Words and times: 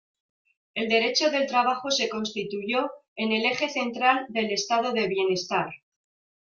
El 0.73 0.89
derecho 0.89 1.29
del 1.29 1.45
trabajo 1.45 1.91
se 1.91 2.09
constituyó 2.09 2.89
en 3.15 3.33
el 3.33 3.45
eje 3.45 3.69
central 3.69 4.25
del 4.29 4.49
estado 4.51 4.93
de 4.93 5.07
bienestar. 5.07 5.69